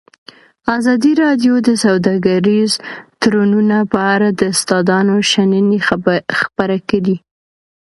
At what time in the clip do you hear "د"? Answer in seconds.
1.67-1.69, 4.39-4.41